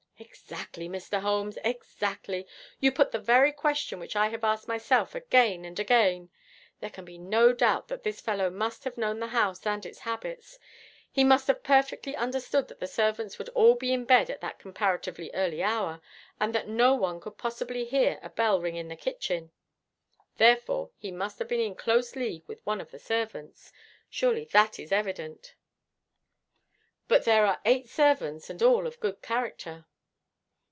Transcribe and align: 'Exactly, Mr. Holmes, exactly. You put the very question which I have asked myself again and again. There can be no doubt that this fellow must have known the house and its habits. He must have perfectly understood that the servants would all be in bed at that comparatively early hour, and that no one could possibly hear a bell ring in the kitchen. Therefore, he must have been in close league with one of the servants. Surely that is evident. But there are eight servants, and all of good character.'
'Exactly, 0.43 0.87
Mr. 0.87 1.19
Holmes, 1.21 1.57
exactly. 1.63 2.45
You 2.79 2.91
put 2.91 3.09
the 3.11 3.17
very 3.19 3.51
question 3.51 3.99
which 3.99 4.15
I 4.15 4.27
have 4.27 4.43
asked 4.43 4.67
myself 4.67 5.15
again 5.15 5.65
and 5.65 5.79
again. 5.79 6.29
There 6.79 6.91
can 6.91 7.05
be 7.05 7.17
no 7.17 7.53
doubt 7.53 7.87
that 7.87 8.03
this 8.03 8.21
fellow 8.21 8.51
must 8.51 8.83
have 8.83 8.97
known 8.99 9.19
the 9.19 9.27
house 9.33 9.65
and 9.65 9.83
its 9.83 9.99
habits. 10.01 10.59
He 11.11 11.23
must 11.23 11.47
have 11.47 11.63
perfectly 11.63 12.15
understood 12.15 12.67
that 12.67 12.79
the 12.79 12.85
servants 12.87 13.39
would 13.39 13.49
all 13.49 13.73
be 13.75 13.91
in 13.91 14.05
bed 14.05 14.29
at 14.29 14.41
that 14.41 14.59
comparatively 14.59 15.31
early 15.33 15.63
hour, 15.63 16.01
and 16.39 16.53
that 16.53 16.67
no 16.67 16.93
one 16.93 17.19
could 17.19 17.39
possibly 17.39 17.85
hear 17.85 18.19
a 18.21 18.29
bell 18.29 18.61
ring 18.61 18.75
in 18.75 18.89
the 18.89 18.95
kitchen. 18.95 19.51
Therefore, 20.37 20.91
he 20.99 21.09
must 21.11 21.39
have 21.39 21.47
been 21.47 21.59
in 21.61 21.73
close 21.75 22.15
league 22.15 22.43
with 22.47 22.63
one 22.63 22.79
of 22.79 22.91
the 22.91 22.99
servants. 22.99 23.73
Surely 24.07 24.45
that 24.51 24.77
is 24.79 24.91
evident. 24.91 25.55
But 27.07 27.25
there 27.25 27.45
are 27.47 27.61
eight 27.65 27.89
servants, 27.89 28.51
and 28.51 28.61
all 28.61 28.85
of 28.85 28.99
good 28.99 29.23
character.' 29.23 29.85